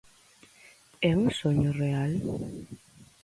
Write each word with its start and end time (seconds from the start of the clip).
É 1.09 1.11
un 1.23 1.27
soño 1.39 1.71
real? 1.83 2.13